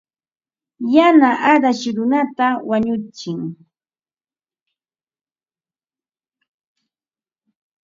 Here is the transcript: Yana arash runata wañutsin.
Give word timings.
Yana 0.93 1.29
arash 1.51 1.85
runata 1.95 2.45
wañutsin. 2.69 3.39